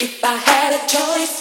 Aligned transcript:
If 0.00 0.22
I 0.24 0.36
had 0.36 0.74
a 0.74 0.86
choice. 0.86 1.40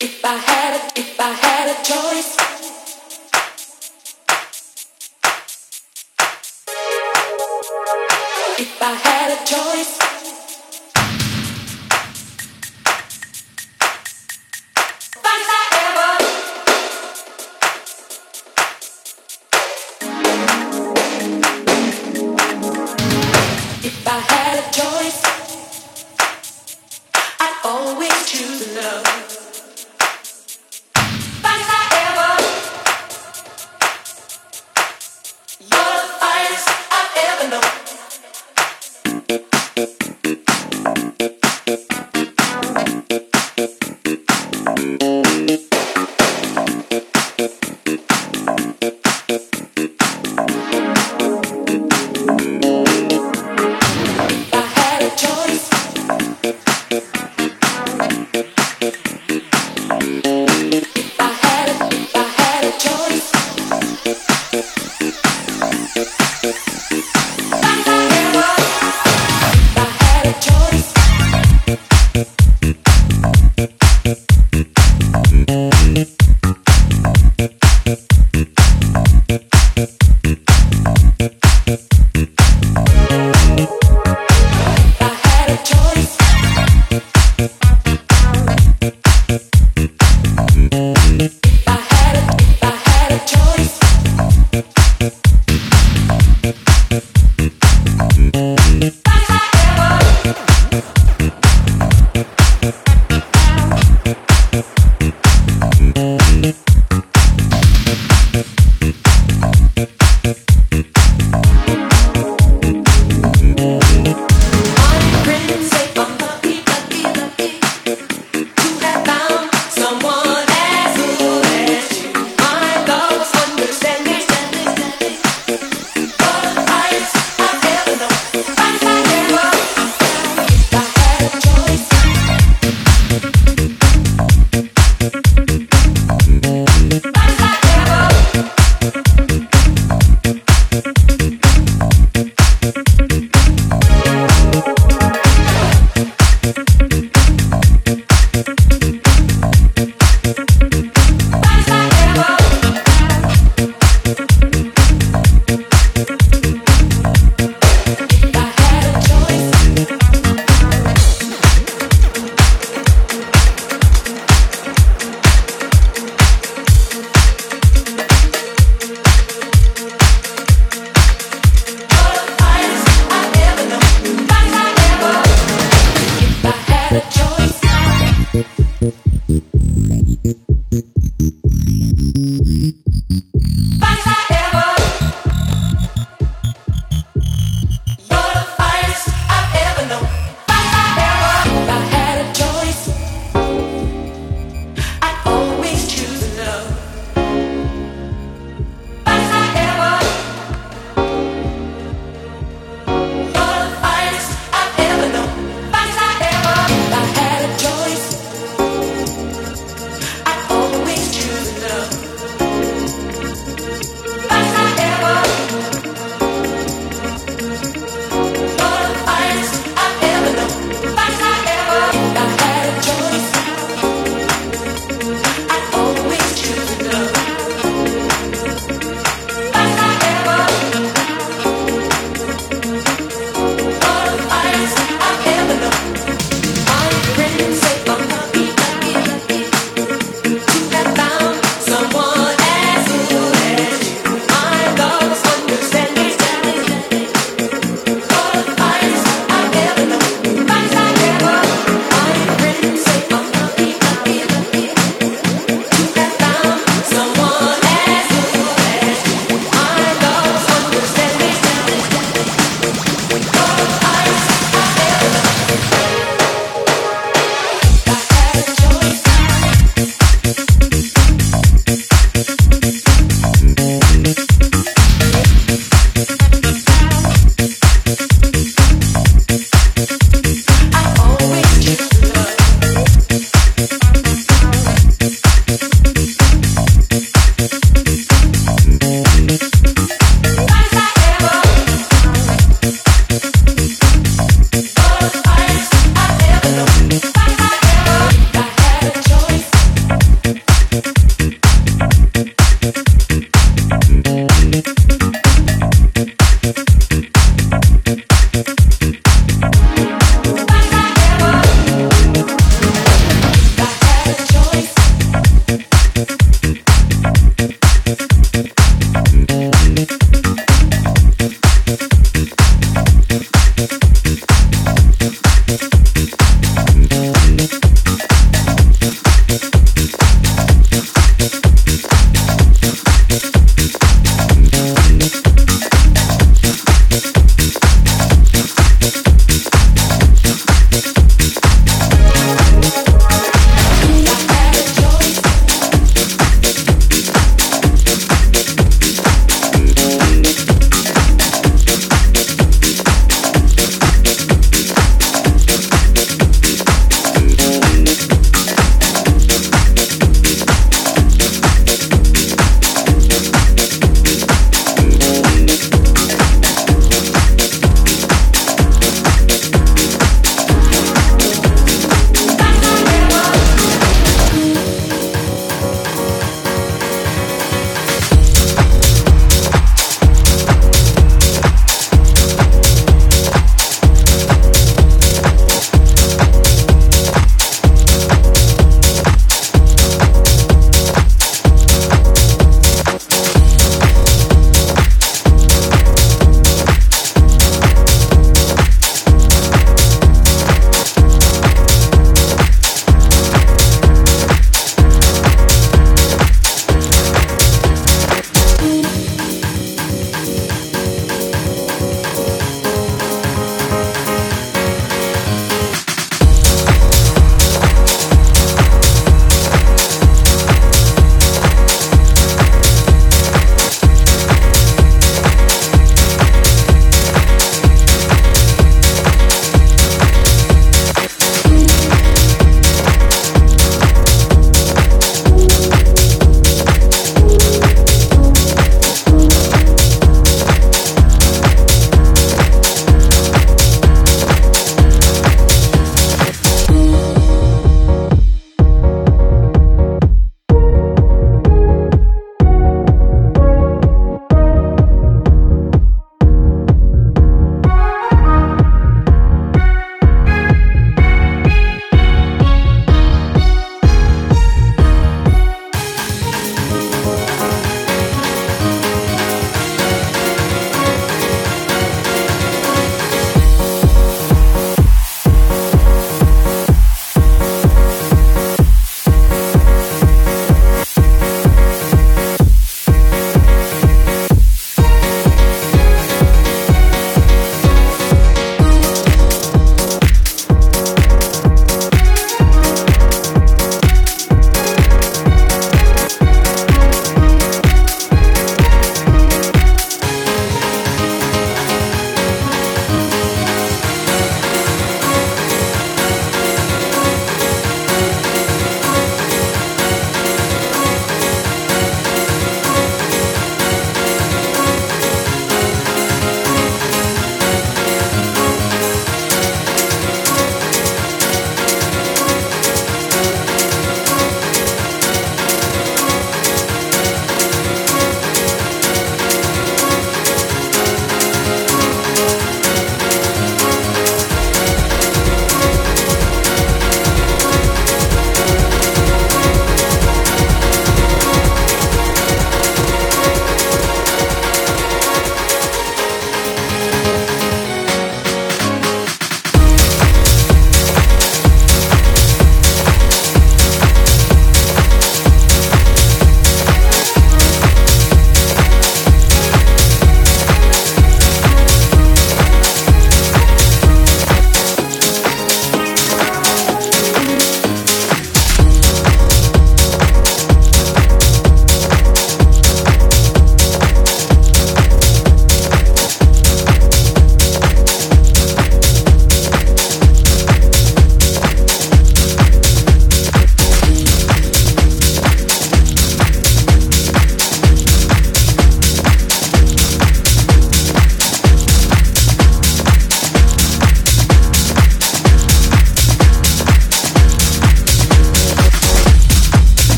If 0.00 0.22
I 0.22 0.36
had 0.36 0.74
a, 0.76 1.00
if 1.00 1.18
I 1.18 1.32
had 1.32 1.70
a 1.70 1.82
choice 1.82 2.41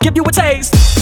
give 0.00 0.16
you 0.16 0.24
a 0.24 0.32
taste. 0.32 1.01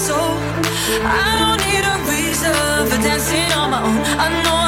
soul. 0.00 0.32
I 1.04 1.28
don't 1.40 1.60
need 1.68 1.84
a 1.92 1.96
reason 2.08 2.54
for 2.88 2.98
dancing 3.02 3.52
on 3.52 3.70
my 3.70 3.82
own. 3.84 3.98
I 4.24 4.42
know. 4.42 4.59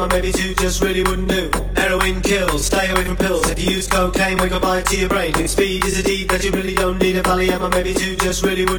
Or 0.00 0.08
maybe 0.08 0.32
two 0.32 0.54
just 0.54 0.82
really 0.82 1.02
wouldn't 1.02 1.28
do. 1.28 1.50
Heroin 1.76 2.20
kills, 2.20 2.66
stay 2.66 2.90
away 2.90 3.04
from 3.04 3.16
pills. 3.16 3.50
If 3.50 3.58
you 3.62 3.70
use 3.76 3.88
cocaine, 3.88 4.38
we 4.38 4.48
goodbye 4.48 4.82
to 4.82 4.96
your 4.96 5.08
brain. 5.08 5.34
Speed 5.48 5.84
is 5.84 5.98
a 5.98 6.02
deed 6.02 6.28
that 6.30 6.44
you 6.44 6.50
really 6.50 6.74
don't 6.74 6.98
need. 6.98 7.16
A 7.16 7.22
Valium 7.22 7.60
or 7.60 7.70
maybe 7.70 7.94
two 7.94 8.16
just 8.16 8.44
really 8.44 8.64
wouldn't 8.64 8.75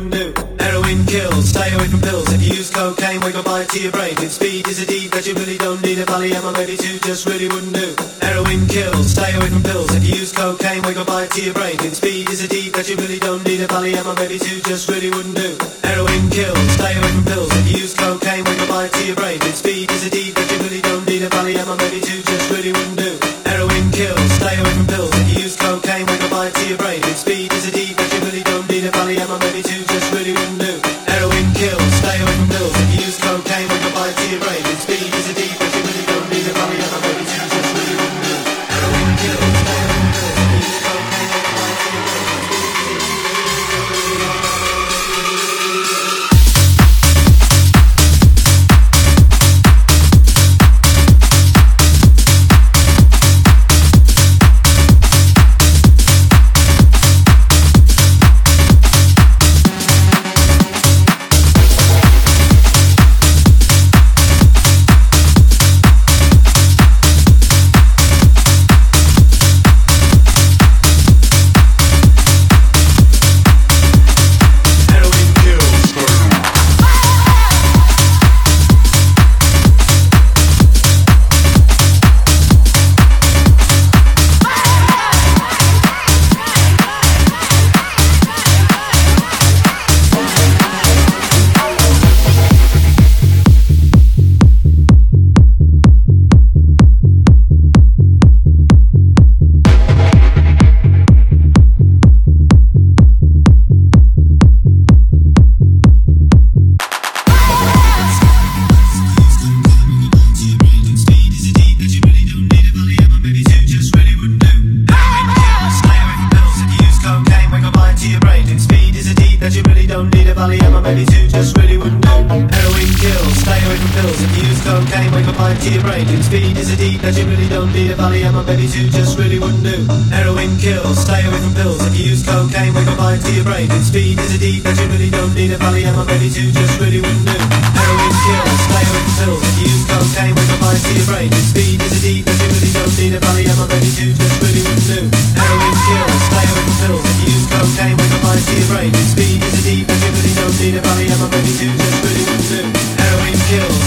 to 125.68 125.74
your 125.74 125.84
brain. 125.84 126.08
And 126.08 126.24
speed 126.24 126.56
is 126.58 126.72
a 126.72 126.78
deed 126.78 127.00
that 127.04 127.18
you 127.18 127.26
really 127.28 127.48
don't 127.50 127.72
need 127.74 127.92
a 127.92 127.96
Valium 127.96 128.40
or 128.40 128.44
baby 128.44 128.68
two 128.68 128.88
just 128.88 129.20
really 129.20 129.40
wouldn't 129.40 129.64
do. 129.64 129.84
Heroin 130.12 130.56
kills, 130.58 131.00
stay 131.04 131.20
away 131.28 131.40
from 131.44 131.54
pills. 131.56 131.84
If 131.84 131.94
you 132.00 132.16
use 132.16 132.24
cocaine, 132.24 132.72
wake 132.72 132.88
up 132.88 133.20
to 133.20 133.32
your 133.36 133.44
brain. 133.44 133.68
And 133.72 133.84
speed 133.84 134.20
is 134.20 134.36
a 134.36 134.40
deed 134.40 134.64
that 134.64 134.76
you 134.80 134.88
really 134.88 135.12
don't 135.12 135.34
need 135.36 135.52
a 135.52 135.60
Valium 135.60 135.98
or 136.00 136.08
baby 136.08 136.32
two 136.32 136.52
just 136.56 136.80
really 136.80 137.04
wouldn't 137.04 137.28
do. 137.28 137.38
Heroin 137.76 138.16
kills, 138.24 138.60
stay 138.64 138.84
away 138.88 139.04
from 139.04 139.16
pills. 139.20 139.44
If 139.44 139.56
you 139.60 139.68
use 139.68 139.86
cocaine, 139.92 140.34
wake 140.38 140.52
up 140.56 140.78
to 140.78 140.92
your 140.96 141.08
brain. 141.12 141.30
And 141.36 141.46
speed 141.52 141.78
is 141.84 141.92
a 141.92 142.00
deed 142.00 142.24
that 142.24 142.38
you 142.38 142.48
really 142.48 142.72
don't 142.72 142.96
need 142.96 143.14
a 143.18 143.20
Valium 143.20 143.58
or 143.60 143.68
baby 143.68 143.92
two 143.92 144.12
just 144.16 144.36
really 144.40 144.62
wouldn't 144.64 144.88
do. 144.88 145.00
Heroin 145.36 145.76
kills, 145.84 146.22
stay 146.32 146.46
away 146.48 146.64
from 146.64 146.76
pills. 146.80 147.04
If 147.04 147.18
you 147.18 147.30
use 147.36 147.48
cocaine, 147.52 147.96
wake 148.00 148.16
up 148.16 148.40
to 148.40 148.54
your 148.56 148.68
brain. 148.72 148.92
And 148.96 149.08
speed 149.12 149.40
is 149.44 149.56
a 149.58 149.62
deed 149.68 149.84
that 149.84 150.00
you 150.00 150.10
really 150.16 150.34
don't 150.38 150.56
need 150.64 150.76
a 150.80 150.82
Valium 150.86 151.20
or 151.24 151.30
baby 151.34 151.52
two 151.60 151.72
just 151.76 151.98
really 152.08 152.24
wouldn't 152.24 152.48
do. 152.56 152.62
Heroin 153.04 153.36
kills, 153.52 153.87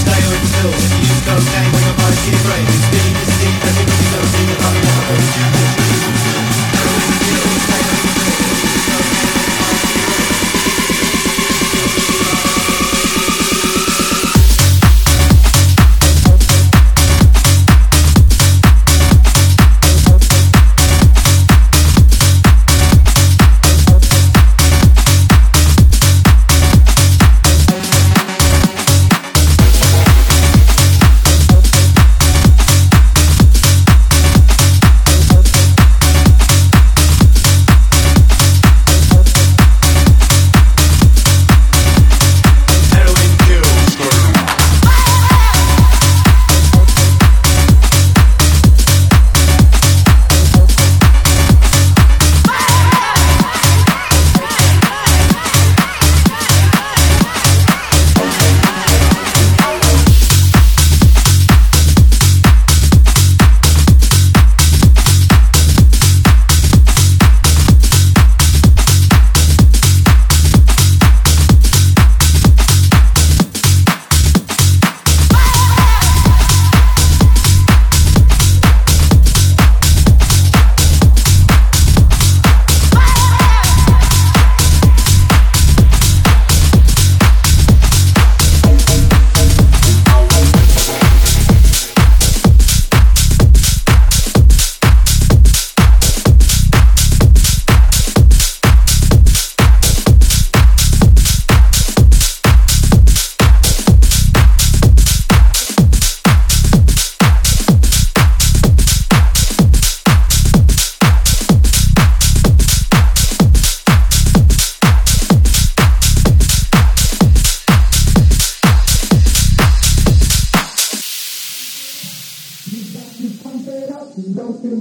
pills. 0.61 0.85
Use 1.01 1.21
cocaine, 1.25 1.73
to 1.73 2.31
your 2.31 2.43
brain. 2.45 2.67
And 2.67 2.81
speed 2.85 3.17
is 3.17 3.29
a 3.29 3.37
deed 3.41 3.59
that 3.65 3.75
you 3.79 3.85
really 3.89 4.09
don't 4.13 5.60